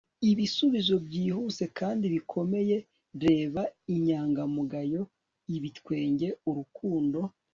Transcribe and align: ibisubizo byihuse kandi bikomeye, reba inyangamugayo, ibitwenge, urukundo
ibisubizo 0.31 0.95
byihuse 1.05 1.63
kandi 1.79 2.05
bikomeye, 2.15 2.77
reba 3.23 3.63
inyangamugayo, 3.95 5.01
ibitwenge, 5.55 6.27
urukundo 6.49 7.19